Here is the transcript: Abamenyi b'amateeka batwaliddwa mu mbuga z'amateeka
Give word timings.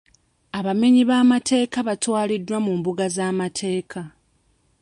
Abamenyi 0.59 1.01
b'amateeka 1.09 1.77
batwaliddwa 1.87 2.57
mu 2.65 2.71
mbuga 2.79 3.05
z'amateeka 3.15 3.99